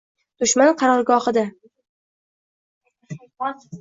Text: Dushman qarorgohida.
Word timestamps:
Dushman 0.43 0.71
qarorgohida. 0.79 1.43